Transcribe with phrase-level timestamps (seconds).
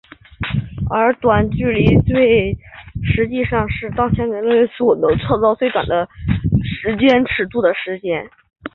[0.89, 5.85] 而超短激光脉冲实际上是当前人类所能创造的最短
[6.81, 8.27] 时间尺度的事件。